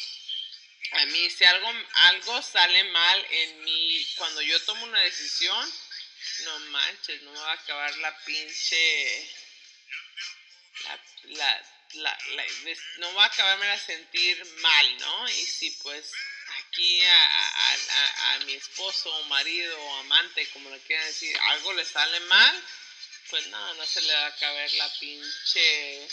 A 1.00 1.04
mí 1.06 1.30
si 1.30 1.44
algo, 1.44 1.70
algo 1.92 2.42
sale 2.42 2.84
mal 2.84 3.26
en 3.30 3.64
mí, 3.64 4.06
cuando 4.16 4.40
yo 4.42 4.60
tomo 4.64 4.84
una 4.84 5.00
decisión, 5.00 5.72
no 6.44 6.58
manches, 6.70 7.22
no 7.22 7.32
me 7.32 7.38
va 7.40 7.50
a 7.52 7.54
acabar 7.54 7.96
la 7.98 8.16
pinche... 8.24 9.30
La, 10.84 11.00
la, 11.24 11.62
la, 11.94 12.18
la- 12.36 12.46
no 12.98 13.12
va 13.14 13.24
a 13.24 13.26
acabarme 13.26 13.66
a 13.70 13.78
sentir 13.78 14.44
mal, 14.60 14.98
¿no? 14.98 15.28
Y 15.30 15.44
si 15.44 15.70
pues 15.82 16.10
aquí 16.78 17.04
a, 17.04 17.26
a- 17.58 18.34
a- 18.34 18.38
mi 18.46 18.54
esposo 18.54 19.12
o 19.12 19.24
marido 19.24 19.76
o 19.82 19.96
amante, 19.96 20.48
como 20.50 20.70
le 20.70 20.78
quieran 20.80 21.06
decir, 21.06 21.36
algo 21.50 21.72
le 21.72 21.84
sale 21.84 22.20
mal, 22.20 22.64
pues 23.30 23.46
no, 23.48 23.74
no 23.74 23.84
se 23.84 24.00
le 24.02 24.12
va 24.14 24.24
a 24.26 24.28
acabar 24.28 24.72
la 24.72 24.88
pinche... 25.00 26.08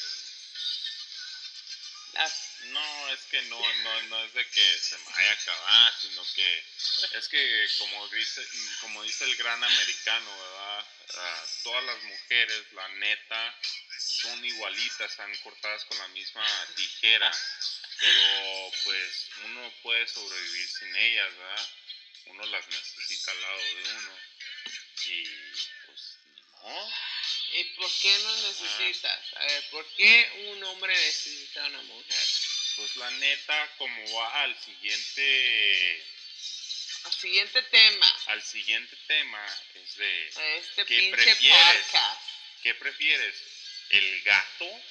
La, 2.14 2.32
No, 2.72 3.10
es 3.14 3.20
que 3.30 3.42
no, 3.44 3.60
no, 3.84 4.02
no 4.04 4.24
es 4.26 4.34
de 4.34 4.50
que 4.50 4.80
se 4.80 4.98
me 4.98 5.12
vaya 5.12 5.30
a 5.30 5.34
acabar, 5.34 5.94
sino 6.02 6.24
que 6.34 6.64
es 7.14 7.28
que 7.28 7.68
como 7.78 8.08
dice, 8.08 8.42
como 8.82 9.04
dice 9.04 9.24
el 9.26 9.36
gran 9.36 9.64
americano, 9.64 10.38
¿verdad? 10.38 10.86
Ah, 11.18 11.44
todas 11.64 11.84
las 11.84 12.02
mujeres, 12.04 12.72
la 12.74 12.88
neta, 12.88 13.56
son 14.00 14.44
igualitas, 14.44 15.12
están 15.12 15.36
cortadas 15.44 15.86
con 15.86 15.98
la 16.00 16.08
misma 16.10 16.46
tijera, 16.76 17.32
pero 18.00 18.72
pues 18.84 19.30
uno 19.44 19.74
puede 19.82 20.08
sobrevivir 20.08 20.68
sin 20.70 20.96
ellas, 20.96 21.38
¿verdad? 21.38 21.70
Uno 22.26 22.46
las 22.48 22.68
necesita 22.68 23.32
al 23.32 23.42
lado 23.42 23.58
de 23.60 23.84
uno 23.84 24.20
y 25.06 25.24
pues 25.86 26.18
no. 26.64 26.94
¿Y 27.52 27.64
por 27.76 27.92
qué 28.02 28.18
no 28.20 28.36
necesitas? 28.48 29.34
A 29.36 29.46
ver, 29.46 29.70
¿por 29.70 29.86
qué 29.96 30.52
un 30.52 30.64
hombre 30.64 30.94
necesita 30.94 31.64
a 31.64 31.68
una 31.68 31.82
mujer? 31.84 32.28
Pues 32.76 32.96
la 32.98 33.12
neta, 33.12 33.76
como 33.78 34.14
va 34.14 34.42
al 34.42 34.60
siguiente, 34.62 36.04
El 37.06 37.14
siguiente 37.14 37.62
tema, 37.64 38.16
al 38.28 38.44
siguiente 38.44 38.96
tema 39.08 39.46
es 39.76 39.96
de 39.96 40.32
a 40.36 40.56
este 40.56 40.86
¿Qué 40.86 40.98
pinche 41.00 41.12
prefieres? 41.16 41.86
podcast. 41.86 42.22
¿qué 42.64 42.74
prefieres? 42.74 43.36
¿El 43.90 44.22
gato 44.24 44.82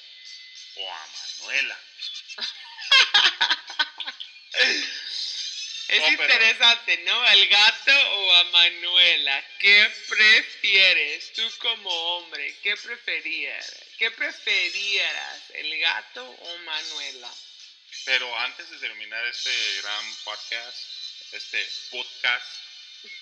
o 0.75 0.93
a 0.93 1.07
Manuela? 1.07 1.79
Es 5.87 5.99
No, 6.01 6.07
pero- 6.17 6.23
interesante, 6.23 6.97
¿no? 7.05 7.27
¿El 7.29 7.47
gato 7.47 7.91
o 8.11 8.33
a 8.33 8.43
Manuela? 8.45 9.45
¿Qué 9.59 9.93
prefieres 10.09 11.31
tú 11.33 11.43
como 11.59 11.89
hombre? 11.89 12.57
¿Qué 12.63 12.75
preferías? 12.75 13.75
¿Qué 13.99 14.09
preferieras? 14.11 15.43
¿El 15.53 15.79
gato 15.79 16.25
o 16.27 16.57
Manuela? 16.59 17.31
Pero 18.05 18.35
antes 18.39 18.69
de 18.71 18.77
terminar 18.79 19.25
este 19.27 19.51
gran 19.81 20.15
podcast, 20.23 20.77
este 21.33 21.69
podcast, 21.91 22.45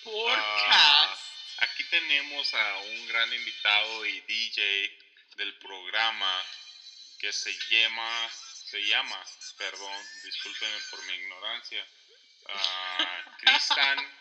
Podcast. 0.03 0.45
Ah, 0.69 1.17
aquí 1.57 1.83
tenemos 1.85 2.53
a 2.53 2.77
un 2.77 3.07
gran 3.07 3.33
invitado 3.33 4.05
y 4.05 4.21
DJ 4.21 4.97
del 5.35 5.53
programa 5.59 6.45
que 7.19 7.33
se 7.33 7.53
llama, 7.69 8.29
se 8.73 8.83
llama, 8.87 9.23
perdón, 9.59 10.05
discúlpenme 10.23 10.79
por 10.89 11.03
mi 11.05 11.13
ignorancia, 11.13 11.85
ah, 12.49 13.23
Cristian, 13.37 14.17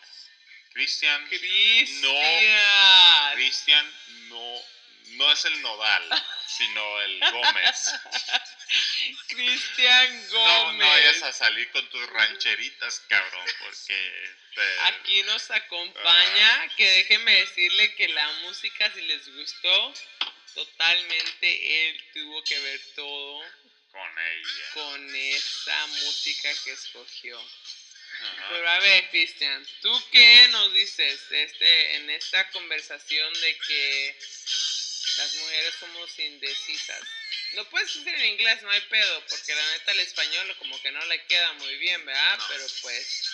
Cristian, 0.75 1.27
Cristian. 1.29 3.33
Cristian 3.33 3.95
no, 4.29 4.63
no 5.17 5.33
es 5.33 5.43
el 5.47 5.63
Nodal, 5.63 6.23
sino 6.47 7.01
el 7.01 7.21
Gómez. 7.33 7.95
Cristian 9.29 10.27
No, 10.33 10.39
Gómez. 10.39 10.77
no 10.81 10.87
vayas 10.87 11.23
a 11.23 11.33
salir 11.33 11.71
con 11.71 11.89
tus 11.89 12.07
rancheritas, 12.11 13.01
cabrón, 13.09 13.47
porque... 13.61 14.35
te- 14.55 14.81
Aquí 14.81 15.23
nos 15.23 15.51
acompaña, 15.51 16.69
que 16.77 16.91
déjenme 16.91 17.37
decirle 17.37 17.95
que 17.95 18.09
la 18.09 18.29
música, 18.43 18.93
si 18.93 19.01
les 19.01 19.35
gustó, 19.35 19.95
totalmente 20.55 21.89
él 21.89 22.05
tuvo 22.13 22.45
que 22.45 22.59
ver 22.59 22.81
todo 22.95 23.62
con 23.93 24.19
ella. 24.19 24.71
con 24.75 25.15
esa 25.15 25.87
música 25.87 26.51
que 26.65 26.73
escogió. 26.73 27.39
Ajá. 27.39 28.49
Pero 28.51 28.69
a 28.69 28.79
ver, 28.81 29.11
Cristian, 29.11 29.67
¿tú 29.81 30.03
qué 30.11 30.49
nos 30.49 30.73
dices 30.73 31.21
este, 31.31 31.97
en 31.97 32.11
esta 32.11 32.49
conversación 32.51 33.33
de 33.41 33.59
que 33.59 34.19
las 35.19 35.35
mujeres 35.37 35.75
somos 35.79 36.19
indecisas? 36.19 37.03
Lo 37.53 37.69
puedes 37.69 37.95
decir 37.95 38.09
en 38.15 38.25
inglés, 38.33 38.63
no 38.63 38.71
hay 38.71 38.81
pedo, 38.83 39.27
porque 39.29 39.55
la 39.55 39.73
neta 39.73 39.93
el 39.93 40.01
español 40.01 40.57
como 40.59 40.81
que 40.81 40.91
no 40.91 41.05
le 41.07 41.25
queda 41.27 41.53
muy 41.55 41.77
bien, 41.77 42.05
¿verdad? 42.07 42.39
No. 42.39 42.49
Pero 42.49 42.67
pues, 42.81 43.33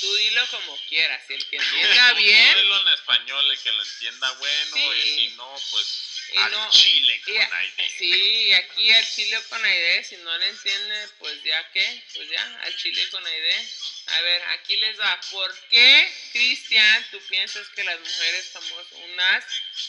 tú 0.00 0.14
dilo 0.16 0.46
como 0.48 0.76
quieras, 0.88 1.22
y 1.28 1.34
el 1.34 1.46
que 1.48 1.56
entienda 1.56 2.10
Tú 2.10 2.16
bien, 2.16 2.54
dilo 2.56 2.80
en 2.80 2.88
español, 2.94 3.50
el 3.50 3.58
que 3.58 3.72
lo 3.72 3.82
entienda 3.82 4.30
bueno, 4.32 4.94
y 4.94 5.02
si 5.02 5.28
no, 5.36 5.54
pues 5.70 6.02
Y 6.32 6.36
al 6.38 6.50
no- 6.52 6.70
chile 6.70 7.20
con 7.24 7.34
y 7.34 7.36
a- 7.38 7.56
aire. 7.58 7.90
sí, 7.98 8.12
y 8.48 8.52
aquí 8.54 8.92
al 8.92 9.14
chile 9.14 9.40
con 9.48 9.64
aire, 9.64 10.04
si 10.04 10.16
no 10.18 10.36
le 10.38 10.48
entiende, 10.48 11.08
pues 11.18 11.42
ya 11.44 11.70
que, 11.72 12.04
pues 12.14 12.28
ya, 12.28 12.60
al 12.62 12.76
chile 12.76 13.08
con 13.10 13.24
aire. 13.26 13.68
A 14.08 14.20
ver, 14.22 14.42
aquí 14.58 14.76
les 14.76 14.98
va. 15.00 15.20
¿Por 15.30 15.68
qué, 15.68 16.12
Cristian, 16.32 17.06
tú 17.10 17.20
piensas 17.28 17.68
que 17.70 17.84
las 17.84 17.98
mujeres 18.00 18.50
somos 18.52 18.86
unas 18.92 19.44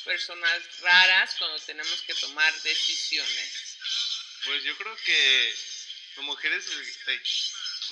personas 0.05 0.79
raras 0.81 1.35
cuando 1.37 1.59
tenemos 1.61 2.01
que 2.03 2.13
tomar 2.15 2.53
decisiones? 2.61 3.77
Pues 4.45 4.63
yo 4.63 4.75
creo 4.77 4.95
que 4.97 5.55
las 6.15 6.25
mujeres 6.25 6.65
eh, 7.07 7.21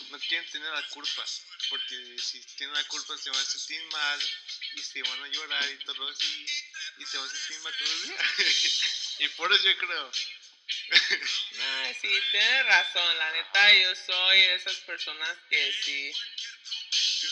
no 0.10 0.20
quieren 0.20 0.50
tener 0.52 0.72
la 0.72 0.88
culpa, 0.88 1.26
porque 1.70 2.18
si 2.20 2.42
tienen 2.58 2.76
la 2.76 2.84
culpa 2.86 3.18
se 3.18 3.30
van 3.30 3.40
a 3.40 3.46
sentir 3.46 3.82
mal 3.92 4.20
y 4.76 4.82
se 4.82 5.02
van 5.04 5.24
a 5.24 5.28
llorar 5.28 5.70
y 5.72 5.84
todo 5.86 6.10
así, 6.10 6.46
y 6.98 7.06
se 7.06 7.18
van 7.18 7.28
a 7.28 7.32
sentir 7.32 7.60
mal 7.62 7.78
todo 7.78 7.94
el 7.94 8.02
día. 8.04 8.18
y 9.20 9.28
por 9.30 9.54
eso 9.54 9.64
yo 9.64 9.78
creo. 9.78 10.12
No, 11.52 11.94
sí, 12.02 12.10
tienes 12.32 12.66
razón. 12.66 13.18
La 13.18 13.32
neta, 13.32 13.74
yo 13.74 13.96
soy 13.96 14.40
de 14.40 14.56
esas 14.56 14.76
personas 14.78 15.38
que 15.50 15.74
si 15.74 16.12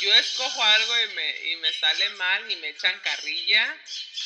yo 0.01 0.13
escojo 0.13 0.63
algo 0.63 0.99
y 1.01 1.07
me, 1.13 1.51
y 1.51 1.55
me 1.57 1.73
sale 1.73 2.09
mal 2.11 2.49
y 2.51 2.55
me 2.57 2.69
echan 2.69 2.99
carrilla, 2.99 3.77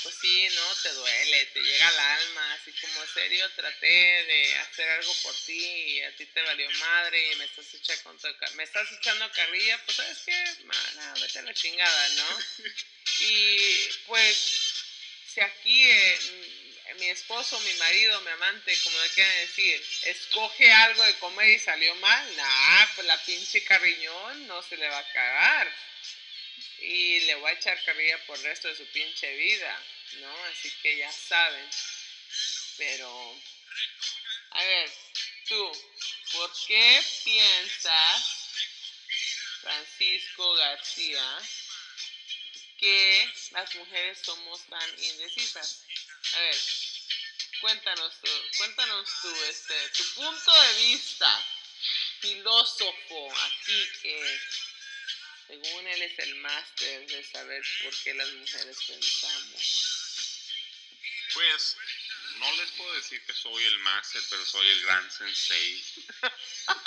pues 0.03 0.15
sí, 0.21 0.47
no, 0.55 0.75
te 0.75 0.89
duele, 0.93 1.45
te 1.47 1.59
llega 1.61 1.87
al 1.87 1.99
alma. 1.99 2.53
Así 2.53 2.71
como, 2.73 3.01
en 3.01 3.09
serio, 3.09 3.49
traté 3.55 3.87
de 3.87 4.55
hacer 4.55 4.89
algo 4.89 5.13
por 5.23 5.35
ti 5.45 5.57
y 5.57 6.01
a 6.01 6.15
ti 6.15 6.25
te 6.27 6.41
valió 6.41 6.69
madre 6.79 7.31
y 7.31 7.35
me 7.35 7.45
estás, 7.45 7.73
echando, 7.73 8.19
me 8.55 8.63
estás 8.63 8.91
echando 8.91 9.31
carrilla, 9.31 9.81
pues 9.85 9.97
sabes 9.97 10.19
qué, 10.25 10.45
mana, 10.65 11.13
vete 11.21 11.39
a 11.39 11.43
la 11.43 11.53
chingada, 11.53 12.09
¿no? 12.09 12.37
Y 13.19 13.89
pues, 14.05 14.37
si 15.33 15.39
aquí 15.39 15.89
eh, 15.89 16.66
mi 16.95 17.07
esposo, 17.09 17.59
mi 17.61 17.73
marido, 17.75 18.21
mi 18.21 18.31
amante, 18.31 18.77
como 18.83 18.99
le 18.99 19.09
quieran 19.09 19.37
decir, 19.37 19.85
escoge 20.03 20.71
algo 20.71 21.03
de 21.03 21.15
comer 21.15 21.49
y 21.49 21.59
salió 21.59 21.93
mal, 21.95 22.35
nah, 22.35 22.85
pues 22.95 23.05
la 23.07 23.17
pinche 23.23 23.63
carriñón 23.63 24.47
no 24.47 24.61
se 24.63 24.77
le 24.77 24.87
va 24.87 24.99
a 24.99 25.11
cagar. 25.11 25.73
Y 26.79 27.21
le 27.21 27.35
voy 27.35 27.51
a 27.51 27.55
echar 27.55 27.83
carrilla 27.83 28.23
por 28.25 28.37
el 28.37 28.43
resto 28.43 28.67
de 28.67 28.77
su 28.77 28.85
pinche 28.87 29.35
vida, 29.35 29.83
¿no? 30.13 30.45
Así 30.45 30.71
que 30.81 30.97
ya 30.97 31.11
saben. 31.11 31.69
Pero, 32.77 33.41
a 34.51 34.63
ver, 34.63 34.91
tú, 35.47 35.71
¿por 36.33 36.51
qué 36.67 37.03
piensas, 37.23 38.49
Francisco 39.61 40.53
García, 40.53 41.39
que 42.77 43.33
las 43.51 43.75
mujeres 43.75 44.19
somos 44.23 44.61
tan 44.67 45.03
indecisas? 45.03 45.83
A 46.33 46.39
ver, 46.39 46.55
cuéntanos 47.61 48.13
tú, 48.21 48.31
cuéntanos 48.57 49.09
tú, 49.21 49.35
este, 49.49 49.89
tu 49.89 50.03
punto 50.15 50.51
de 50.51 50.73
vista, 50.87 51.45
filósofo, 52.21 53.33
aquí 53.41 53.89
que 54.01 54.41
según 55.47 55.87
él 55.87 56.01
es 56.01 56.19
el 56.19 56.35
máster 56.35 57.07
de 57.07 57.23
saber 57.23 57.63
por 57.83 57.95
qué 58.03 58.13
las 58.13 58.29
mujeres 58.29 58.77
pensamos. 58.85 59.97
Pues 61.33 61.77
no 62.39 62.51
les 62.57 62.71
puedo 62.71 62.93
decir 62.93 63.23
que 63.25 63.33
soy 63.33 63.63
el 63.63 63.79
máster, 63.79 64.21
pero 64.29 64.45
soy 64.45 64.67
el 64.67 64.81
gran 64.81 65.11
sensei. 65.11 65.83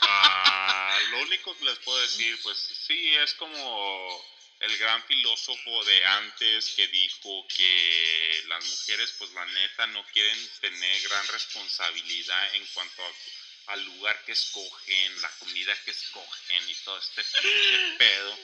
Ah, 0.02 0.98
lo 1.10 1.20
único 1.20 1.56
que 1.56 1.64
les 1.64 1.78
puedo 1.78 1.98
decir, 2.02 2.38
pues 2.42 2.58
sí, 2.58 3.16
es 3.16 3.32
como 3.34 4.39
el 4.61 4.76
gran 4.76 5.02
filósofo 5.05 5.85
de 5.85 6.05
antes 6.05 6.75
que 6.76 6.87
dijo 6.88 7.47
que 7.57 8.43
las 8.47 8.64
mujeres, 8.64 9.14
pues 9.19 9.33
la 9.33 9.47
neta, 9.47 9.87
no 9.88 10.05
quieren 10.12 10.38
tener 10.61 11.02
gran 11.02 11.26
responsabilidad 11.29 12.55
en 12.55 12.67
cuanto 12.75 13.02
al 13.67 13.85
lugar 13.85 14.25
que 14.25 14.33
escogen, 14.33 15.23
la 15.23 15.31
comida 15.38 15.76
que 15.85 15.90
escogen 15.93 16.69
y 16.69 16.75
todo 16.76 16.99
este 16.99 17.23
pinche 17.23 17.97
pedo, 17.99 18.38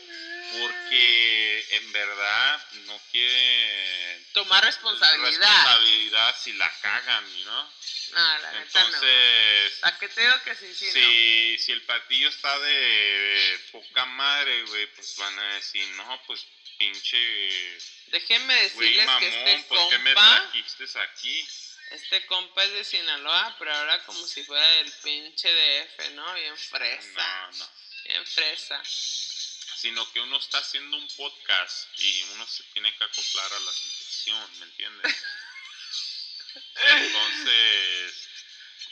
porque 0.61 1.67
en 1.71 1.93
verdad 1.93 2.67
no 2.87 3.01
quieren 3.11 4.27
Tomar 4.33 4.65
responsabilidad. 4.65 5.41
responsabilidad 5.41 6.37
si 6.43 6.53
la 6.53 6.71
cagan, 6.81 7.45
¿no? 7.45 7.73
No, 8.13 8.39
la 8.39 8.53
no. 8.53 8.59
Entonces, 8.59 9.79
¿A 9.83 9.99
qué 9.99 10.09
te 10.09 10.21
digo 10.21 10.43
que 10.45 10.55
sí, 10.55 10.75
sí, 10.75 10.91
si, 10.91 11.59
si 11.59 11.73
el 11.73 11.83
platillo 11.83 12.29
está 12.29 12.59
de, 12.61 12.71
de 12.73 13.59
poca 13.73 14.05
madre, 14.05 14.63
güey, 14.65 14.87
pues 14.95 15.17
van 15.17 15.39
a 15.39 15.55
decir, 15.55 15.87
no, 15.97 16.23
pues 16.27 16.47
pinche? 16.79 17.79
Déjenme 18.09 18.55
decirles 18.63 19.07
mamón, 19.07 19.21
que 19.21 19.29
este 19.55 19.69
¿por 19.69 19.89
qué 19.89 19.99
me 19.99 20.15
compa, 20.15 20.51
trajiste 20.53 21.01
aquí? 21.01 21.49
Este 21.91 22.27
compa 22.27 22.65
es 22.65 22.73
de 22.73 22.85
Sinaloa, 22.85 23.57
pero 23.59 23.73
ahora 23.75 24.05
como 24.05 24.27
si 24.27 24.43
fuera 24.45 24.67
del 24.69 24.93
pinche 25.03 25.49
DF, 25.53 26.11
¿no? 26.15 26.35
Bien 26.35 26.57
fresa, 26.57 27.49
No, 27.53 27.59
no. 27.59 27.71
bien 28.05 28.27
fresa. 28.27 28.83
Sino 28.85 30.11
que 30.13 30.21
uno 30.21 30.39
está 30.39 30.59
haciendo 30.59 30.97
un 30.97 31.07
podcast 31.17 31.89
y 31.99 32.23
uno 32.35 32.47
se 32.47 32.65
tiene 32.73 32.95
que 32.97 33.05
acoplar 33.05 33.53
a 33.53 33.61
la 33.61 33.73
situación, 33.73 34.59
¿me 34.59 34.65
entiendes? 34.67 35.15
Entonces, 36.75 38.29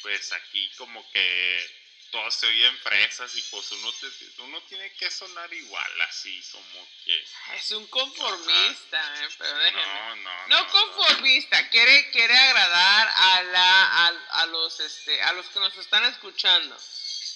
pues 0.03 0.33
aquí 0.33 0.71
como 0.77 1.11
que 1.11 1.84
todos 2.15 2.35
se 2.37 2.47
oyen 2.47 2.79
fresas 2.79 3.35
y 3.35 3.43
pues 3.43 3.73
uno, 3.73 3.93
te- 3.95 4.43
uno 4.43 4.63
tiene 4.69 4.93
que 4.95 5.11
sonar 5.11 5.53
igual, 5.53 6.01
así 6.03 6.41
como 6.53 6.89
que... 7.05 7.25
Es 7.57 7.73
un 7.73 7.89
conformista, 7.89 9.25
¿eh? 9.25 9.29
Pero 9.37 9.59
déjenme. 9.59 9.83
No, 9.85 10.17
no, 10.17 10.47
No 10.49 10.61
no, 10.61 10.69
conformista, 10.71 11.69
quiere, 11.71 12.09
quiere 12.13 12.37
agradar 12.39 13.13
a 13.17 13.43
la, 13.43 13.83
a, 14.07 14.41
a 14.43 14.47
los 14.47 14.79
este, 14.79 15.21
a 15.23 15.33
los 15.33 15.45
que 15.47 15.59
nos 15.59 15.77
están 15.77 16.05
escuchando. 16.05 16.79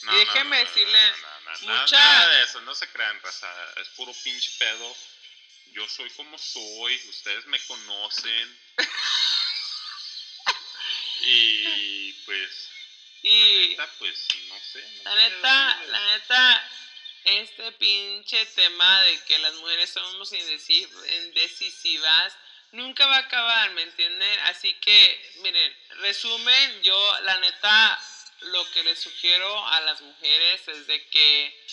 No, 0.02 0.14
y 0.14 0.18
déjeme 0.20 0.58
decirle, 0.64 1.12
mucha- 1.62 1.98
nada 1.98 2.28
de 2.28 2.42
eso, 2.44 2.60
no 2.60 2.72
se 2.72 2.88
crean, 2.92 3.20
raza, 3.20 3.52
es 3.82 3.88
puro 3.96 4.12
pinche 4.22 4.52
pedo. 4.60 4.96
Yo 5.72 5.88
soy 5.88 6.08
como 6.10 6.38
soy, 6.38 6.94
ustedes 7.08 7.46
me 7.46 7.58
conocen. 7.66 8.60
y 11.22 12.12
pues, 12.24 12.67
y 13.22 13.74
la 13.76 13.84
neta, 13.84 13.90
pues, 13.98 14.28
no 14.48 14.60
sé. 14.60 15.02
no 15.04 15.14
la 15.14 15.22
sé 15.24 15.30
neta, 15.30 15.84
la 15.86 16.06
neta, 16.06 16.70
este 17.24 17.72
pinche 17.72 18.46
tema 18.46 19.02
de 19.02 19.20
que 19.24 19.38
las 19.38 19.54
mujeres 19.54 19.90
somos 19.90 20.32
indeci- 20.32 20.88
indecisivas 21.24 22.34
nunca 22.72 23.06
va 23.06 23.16
a 23.16 23.20
acabar, 23.20 23.70
¿me 23.72 23.82
entienden? 23.82 24.38
Así 24.40 24.74
que, 24.74 25.32
miren, 25.42 25.76
resumen, 26.00 26.82
yo 26.82 27.20
la 27.22 27.38
neta, 27.38 28.00
lo 28.40 28.70
que 28.70 28.84
les 28.84 29.00
sugiero 29.00 29.66
a 29.68 29.80
las 29.80 30.00
mujeres 30.00 30.68
es 30.68 30.86
de 30.86 31.08
que 31.08 31.66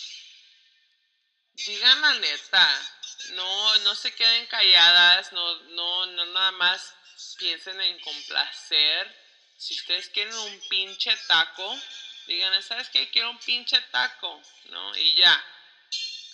digan 1.53 2.01
la 2.01 2.13
neta, 2.15 2.91
no, 3.31 3.75
no 3.79 3.95
se 3.95 4.13
queden 4.15 4.45
calladas, 4.47 5.31
no, 5.31 5.61
no, 5.61 6.05
no 6.07 6.25
nada 6.27 6.51
más 6.51 6.93
piensen 7.37 7.79
en 7.81 7.99
complacer. 7.99 9.24
Si 9.57 9.73
ustedes 9.73 10.09
quieren 10.09 10.35
un 10.35 10.59
pinche 10.69 11.15
taco, 11.27 11.79
digan, 12.27 12.61
¿sabes 12.61 12.89
qué? 12.89 13.09
Quiero 13.09 13.31
un 13.31 13.39
pinche 13.39 13.79
taco, 13.91 14.41
¿no? 14.65 14.97
Y 14.97 15.15
ya. 15.15 15.43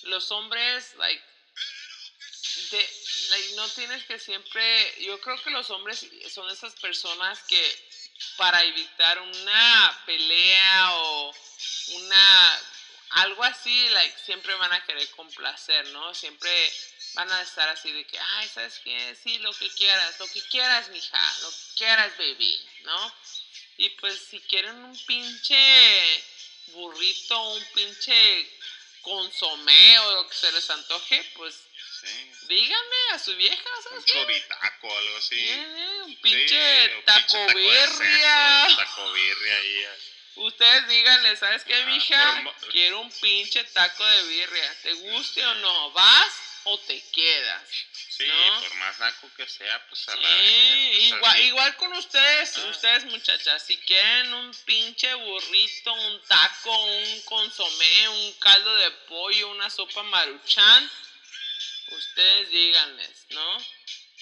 Los 0.04 0.32
hombres, 0.32 0.96
like, 0.96 1.24
de, 2.72 2.90
like, 3.30 3.54
no 3.54 3.70
tienes 3.70 4.04
que 4.06 4.20
siempre, 4.20 4.96
yo 5.04 5.20
creo 5.22 5.42
que 5.44 5.52
los 5.52 5.70
hombres 5.70 6.06
son 6.34 6.50
esas 6.50 6.74
personas 6.76 7.40
que 7.44 7.92
para 8.38 8.64
evitar 8.64 9.20
una 9.20 10.04
pelea 10.06 10.96
o 10.96 11.36
una 11.94 12.60
algo 13.12 13.44
así, 13.44 13.90
like, 13.90 14.18
siempre 14.26 14.56
van 14.56 14.74
a 14.74 14.86
querer 14.86 15.10
complacer, 15.12 15.86
¿no? 15.88 16.14
Siempre 16.16 16.74
van 17.14 17.32
a 17.32 17.42
estar 17.42 17.68
así 17.70 17.92
de 17.92 18.06
que, 18.06 18.18
ay, 18.20 18.50
¿sabes 18.50 18.80
qué? 18.84 19.16
Sí, 19.22 19.38
lo 19.40 19.54
que 19.54 19.70
quieras, 19.72 20.20
lo 20.20 20.28
que 20.32 20.42
quieras, 20.48 20.90
mija, 20.90 21.38
lo 21.42 21.50
que 21.52 21.58
quieras, 21.78 22.18
baby, 22.18 22.62
¿no? 22.84 23.16
Y 23.78 23.90
pues 23.90 24.20
si 24.30 24.40
quieren 24.42 24.76
un 24.84 25.06
pinche 25.06 26.24
burrito, 26.68 27.42
un 27.54 27.66
pinche 27.74 28.50
consomé 29.02 30.00
o 30.00 30.12
lo 30.16 30.28
que 30.28 30.36
se 30.36 30.52
les 30.52 30.70
antoje, 30.70 31.24
pues 31.36 31.56
Sí, 32.02 32.32
díganme 32.48 32.96
a 33.14 33.20
su 33.20 33.36
vieja, 33.36 33.64
un 33.78 33.84
¿sabes 33.84 34.06
qué? 34.06 34.12
choritaco, 34.14 34.98
algo 34.98 35.18
así. 35.18 35.36
Eh, 35.40 36.02
un 36.06 36.10
Sí, 36.12 36.16
pinche 36.22 37.04
taco 37.06 37.54
birria. 37.54 38.68
taco 38.76 39.12
birria 39.14 39.56
ahí. 39.58 39.80
eh. 39.82 40.00
Ustedes 40.36 40.88
díganle, 40.88 41.36
¿sabes 41.38 41.64
qué, 41.64 41.76
Ah, 41.76 41.86
mija? 41.86 42.42
por 42.44 42.70
Quiero 42.72 43.02
un 43.02 43.12
pinche 43.20 43.64
taco 43.66 44.04
de 44.06 44.24
birria. 44.24 44.82
¿Te 44.82 44.94
guste 44.94 45.46
o 45.46 45.56
no? 45.56 45.92
¿Vas 45.92 46.34
o 46.66 46.78
te 46.80 47.02
quedas? 47.12 47.64
Sí, 48.10 48.26
¿No? 48.28 48.60
por 48.62 48.74
más 48.76 49.00
naco 49.00 49.30
que 49.36 49.48
sea, 49.48 49.88
pues 49.88 50.08
a 50.10 50.16
la 50.16 50.28
vez, 50.30 50.90
pues, 50.92 51.04
igual, 51.06 51.32
así. 51.36 51.42
igual 51.44 51.76
con 51.78 51.94
ustedes, 51.94 52.58
Ah. 52.58 52.66
ustedes 52.70 53.06
muchachas, 53.06 53.64
si 53.66 53.78
quieren 53.78 54.34
un 54.34 54.54
pinche 54.66 55.14
burrito, 55.16 55.94
un 55.94 56.22
taco, 56.28 56.86
un 56.86 57.22
consomé, 57.24 58.10
un 58.10 58.34
caldo 58.34 58.76
de 58.78 58.92
pollo, 59.08 59.50
una 59.50 59.70
sopa 59.70 60.04
maruchan, 60.04 60.92
ustedes 61.90 62.50
díganles, 62.50 63.26
¿no? 63.30 63.66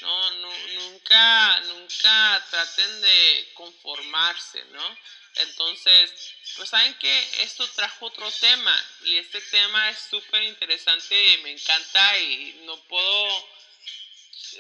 No, 0.02 0.32
nu- 0.42 0.68
nunca, 0.76 1.60
nunca 1.62 2.46
traten 2.50 3.02
de 3.02 3.50
conformarse, 3.54 4.64
¿no? 4.66 4.98
Entonces, 5.36 6.14
pues 6.56 6.70
saben 6.70 6.94
que 6.96 7.44
esto 7.44 7.68
trajo 7.70 8.06
otro 8.06 8.32
tema 8.32 8.76
y 9.02 9.16
este 9.18 9.42
tema 9.42 9.90
es 9.90 10.00
súper 10.00 10.44
interesante 10.44 11.38
me 11.44 11.52
encanta 11.52 12.18
y 12.20 12.54
no 12.66 12.78
puedo 12.88 13.28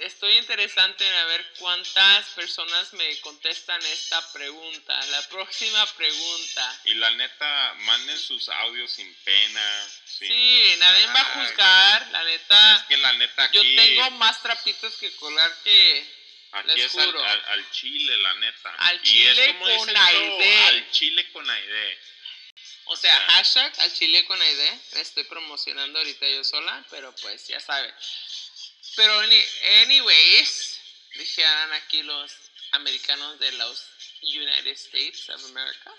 estoy 0.01 0.37
interesante 0.37 1.07
en 1.07 1.13
a 1.15 1.25
ver 1.25 1.45
cuántas 1.59 2.25
personas 2.29 2.93
me 2.93 3.19
contestan 3.21 3.81
esta 3.87 4.31
pregunta. 4.33 5.05
La 5.07 5.27
próxima 5.29 5.85
pregunta. 5.93 6.81
Y 6.85 6.93
la 6.95 7.11
neta, 7.11 7.73
manden 7.79 8.17
sus 8.19 8.47
audios 8.49 8.91
sin 8.91 9.13
pena. 9.23 9.87
sin 10.05 10.27
Sí, 10.27 10.75
nadie 10.79 11.05
va 11.07 11.19
a 11.19 11.23
juzgar, 11.25 12.07
la 12.11 12.21
Es 12.21 12.27
neta. 12.41 12.85
que 12.87 12.97
la 12.97 13.13
neta 13.13 13.43
aquí, 13.43 13.57
Yo 13.57 13.61
tengo 13.63 14.11
más 14.11 14.41
trapitos 14.41 14.93
que 14.97 15.15
colgar 15.15 15.51
que... 15.63 16.05
aquí 16.51 16.67
les 16.75 16.85
es 16.85 16.95
al, 16.95 17.05
juro. 17.05 17.23
al- 17.23 17.45
al 17.45 17.71
chile, 17.71 18.17
la 18.17 18.33
neta. 18.35 18.75
Al 18.77 18.95
es 18.97 19.01
chile 19.03 19.55
con 19.59 19.97
Aide. 19.97 20.57
Al 20.67 20.91
chile 20.91 21.31
con 21.31 21.49
Aide. 21.49 21.99
O 22.85 22.95
sea, 22.97 23.15
hashtag 23.27 23.71
al 23.81 23.93
chile 23.93 24.25
con 24.25 24.41
ID. 24.41 24.71
Me 24.93 25.01
estoy 25.01 25.23
promocionando 25.25 25.99
ahorita 25.99 26.27
yo 26.27 26.43
sola, 26.43 26.83
pero 26.89 27.13
pues 27.21 27.47
ya 27.47 27.59
saben. 27.59 27.93
Pero 28.99 29.17
any- 29.21 29.45
anyways, 29.83 30.77
dijeron 31.15 31.71
aquí 31.71 32.03
los 32.03 32.33
americanos 32.73 33.39
de 33.39 33.49
los 33.53 33.85
United 34.21 34.71
States 34.73 35.29
of 35.29 35.41
America. 35.45 35.93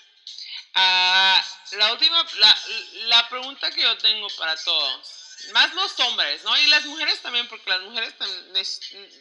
Ah, 0.75 1.43
la 1.79 1.93
última, 1.95 2.23
la, 2.35 2.59
la 3.07 3.27
pregunta 3.31 3.71
que 3.71 3.81
yo 3.81 3.97
tengo 3.97 4.29
para 4.37 4.55
todos, 4.63 5.09
más 5.53 5.73
los 5.73 5.99
hombres, 6.01 6.45
¿no? 6.45 6.55
Y 6.59 6.67
las 6.67 6.85
mujeres 6.85 7.23
también, 7.23 7.49
porque 7.49 7.71
las 7.71 7.81
mujeres 7.81 8.15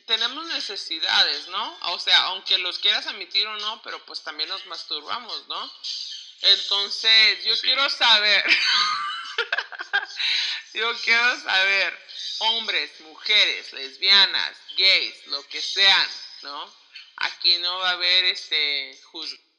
tenemos 0.05 0.45
necesidades, 0.47 1.47
¿no? 1.47 1.77
O 1.83 1.99
sea, 1.99 2.17
aunque 2.23 2.57
los 2.57 2.79
quieras 2.79 3.07
admitir 3.07 3.47
o 3.47 3.55
no, 3.59 3.81
pero 3.81 4.05
pues 4.05 4.21
también 4.23 4.49
nos 4.49 4.65
masturbamos, 4.65 5.47
¿no? 5.47 5.73
Entonces, 6.41 7.45
yo 7.45 7.55
Sí. 7.55 7.61
quiero 7.61 7.89
saber, 7.89 8.43
yo 10.73 10.91
quiero 11.03 11.39
saber, 11.41 11.93
hombres, 12.39 12.91
mujeres, 13.01 13.73
lesbianas, 13.73 14.57
gays, 14.77 15.27
lo 15.27 15.43
que 15.47 15.61
sean, 15.61 16.07
¿no? 16.43 16.65
Aquí 17.17 17.57
no 17.57 17.79
va 17.79 17.89
a 17.89 17.93
haber 17.93 18.25
este 18.25 18.97
juzgo. 19.11 19.49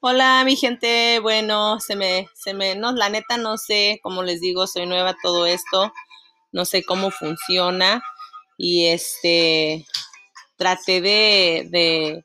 Hola, 0.00 0.42
mi 0.44 0.54
gente. 0.54 1.18
Bueno, 1.20 1.80
se 1.80 1.96
me, 1.96 2.28
se 2.34 2.54
me, 2.54 2.76
no, 2.76 2.92
la 2.92 3.08
neta 3.08 3.36
no 3.36 3.56
sé, 3.58 3.98
como 4.02 4.22
les 4.22 4.40
digo, 4.40 4.66
soy 4.66 4.86
nueva 4.86 5.16
todo 5.22 5.44
esto. 5.46 5.92
No 6.52 6.64
sé 6.64 6.84
cómo 6.84 7.10
funciona. 7.10 8.00
Y 8.56 8.86
este, 8.86 9.84
traté 10.56 11.00
de, 11.00 11.66
de, 11.70 12.24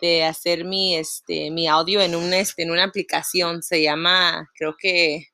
de 0.00 0.24
hacer 0.24 0.64
mi, 0.64 0.96
este, 0.96 1.50
mi 1.50 1.68
audio 1.68 2.00
en, 2.00 2.14
un, 2.14 2.32
este, 2.32 2.62
en 2.62 2.70
una 2.70 2.84
aplicación. 2.84 3.62
Se 3.62 3.82
llama, 3.82 4.50
creo 4.54 4.76
que, 4.78 5.26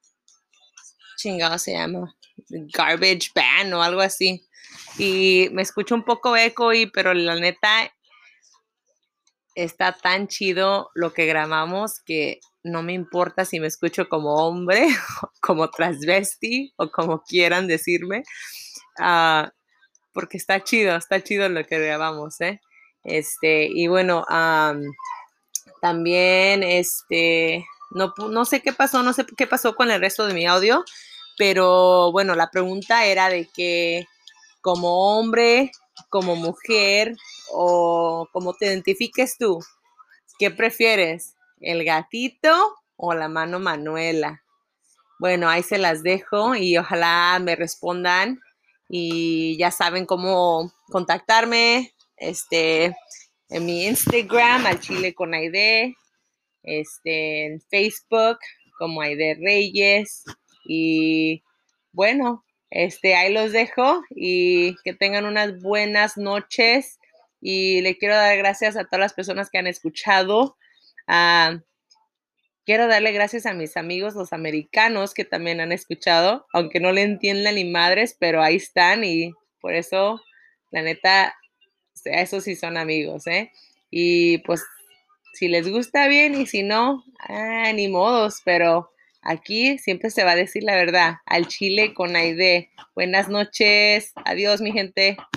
chingado 1.16 1.58
se 1.58 1.72
llama, 1.72 2.14
Garbage 2.48 3.30
Ban 3.34 3.72
o 3.72 3.82
algo 3.82 4.00
así. 4.00 4.46
Y 4.98 5.48
me 5.52 5.62
escucho 5.62 5.94
un 5.94 6.04
poco 6.04 6.36
eco, 6.36 6.72
y, 6.72 6.86
pero 6.86 7.14
la 7.14 7.34
neta 7.36 7.92
está 9.54 9.92
tan 9.92 10.28
chido 10.28 10.90
lo 10.94 11.12
que 11.12 11.26
grabamos 11.26 12.00
que 12.04 12.40
no 12.64 12.82
me 12.82 12.94
importa 12.94 13.44
si 13.44 13.60
me 13.60 13.66
escucho 13.66 14.08
como 14.08 14.34
hombre, 14.36 14.88
como 15.40 15.70
transvesti 15.70 16.72
o 16.76 16.90
como 16.90 17.22
quieran 17.22 17.66
decirme, 17.66 18.22
uh, 18.98 19.48
porque 20.12 20.38
está 20.38 20.62
chido, 20.64 20.96
está 20.96 21.22
chido 21.22 21.48
lo 21.48 21.64
que 21.66 21.78
grabamos, 21.78 22.40
¿eh? 22.40 22.60
Este, 23.04 23.68
y 23.70 23.86
bueno, 23.86 24.24
también, 25.80 26.62
este, 26.62 27.66
no, 27.90 28.12
no 28.30 28.44
sé 28.44 28.62
qué 28.62 28.72
pasó, 28.72 29.02
no 29.02 29.12
sé 29.12 29.26
qué 29.36 29.46
pasó 29.46 29.74
con 29.74 29.90
el 29.90 30.00
resto 30.00 30.26
de 30.26 30.34
mi 30.34 30.46
audio, 30.46 30.84
pero 31.36 32.10
bueno, 32.12 32.34
la 32.34 32.50
pregunta 32.50 33.04
era 33.06 33.28
de 33.28 33.48
que 33.54 34.06
como 34.62 35.18
hombre, 35.18 35.70
como 36.08 36.36
mujer 36.36 37.14
o 37.52 38.28
como 38.32 38.54
te 38.54 38.66
identifiques 38.66 39.36
tú, 39.38 39.60
¿qué 40.38 40.50
prefieres? 40.50 41.34
¿El 41.60 41.84
gatito 41.84 42.74
o 42.96 43.14
la 43.14 43.28
mano 43.28 43.58
Manuela? 43.60 44.42
Bueno, 45.18 45.48
ahí 45.48 45.62
se 45.62 45.78
las 45.78 46.02
dejo 46.02 46.54
y 46.54 46.76
ojalá 46.76 47.38
me 47.40 47.56
respondan 47.56 48.40
y 48.88 49.56
ya 49.58 49.70
saben 49.70 50.06
cómo 50.06 50.72
contactarme, 50.90 51.93
este, 52.16 52.96
en 53.48 53.66
mi 53.66 53.86
Instagram, 53.86 54.66
al 54.66 54.80
chile 54.80 55.14
con 55.14 55.34
Aide, 55.34 55.94
este, 56.62 57.46
en 57.46 57.60
Facebook 57.62 58.38
como 58.78 59.00
Aide 59.00 59.38
Reyes 59.40 60.24
y 60.66 61.42
bueno, 61.92 62.44
este, 62.70 63.14
ahí 63.14 63.32
los 63.32 63.52
dejo 63.52 64.02
y 64.10 64.74
que 64.82 64.94
tengan 64.94 65.26
unas 65.26 65.60
buenas 65.62 66.16
noches. 66.16 66.98
Y 67.40 67.82
le 67.82 67.96
quiero 67.98 68.16
dar 68.16 68.36
gracias 68.38 68.76
a 68.76 68.84
todas 68.84 69.00
las 69.00 69.12
personas 69.12 69.50
que 69.50 69.58
han 69.58 69.66
escuchado. 69.66 70.56
Quiero 72.66 72.88
darle 72.88 73.12
gracias 73.12 73.44
a 73.44 73.52
mis 73.52 73.76
amigos, 73.76 74.14
los 74.14 74.32
americanos, 74.32 75.12
que 75.12 75.26
también 75.26 75.60
han 75.60 75.70
escuchado, 75.70 76.46
aunque 76.52 76.80
no 76.80 76.92
le 76.92 77.02
entiendan 77.02 77.56
ni 77.56 77.64
madres, 77.64 78.16
pero 78.18 78.42
ahí 78.42 78.56
están 78.56 79.04
y 79.04 79.32
por 79.60 79.74
eso, 79.74 80.20
la 80.70 80.80
neta, 80.80 81.36
esos 82.04 82.44
sí 82.44 82.56
son 82.56 82.76
amigos, 82.76 83.26
¿eh? 83.26 83.50
Y 83.90 84.38
pues, 84.38 84.64
si 85.34 85.48
les 85.48 85.68
gusta 85.68 86.08
bien 86.08 86.34
y 86.34 86.46
si 86.46 86.62
no, 86.62 87.04
ah, 87.28 87.72
ni 87.72 87.88
modos, 87.88 88.40
pero 88.44 88.90
Aquí 89.26 89.78
siempre 89.78 90.10
se 90.10 90.22
va 90.22 90.32
a 90.32 90.36
decir 90.36 90.64
la 90.64 90.76
verdad, 90.76 91.14
al 91.24 91.48
chile 91.48 91.94
con 91.94 92.14
Aide. 92.14 92.68
Buenas 92.94 93.30
noches, 93.30 94.12
adiós 94.26 94.60
mi 94.60 94.70
gente. 94.70 95.16